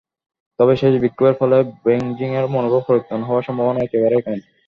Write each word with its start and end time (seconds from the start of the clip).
তবে 0.59 0.73
সেই 0.75 1.01
বিক্ষোভের 1.03 1.35
ফলে 1.39 1.55
বেইজিংয়ের 1.83 2.45
মনোভাব 2.53 2.81
পরিবর্তন 2.87 3.21
হওয়ার 3.23 3.47
সম্ভাবনা 3.47 3.79
একেবারেই 3.83 4.23
কম। 4.25 4.37